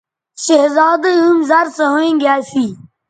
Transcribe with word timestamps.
شہزادی 0.43 1.13
ھم 1.25 1.37
زر 1.49 1.65
سو 1.75 1.85
ھوینگے 1.93 2.29
اسی 2.37 2.65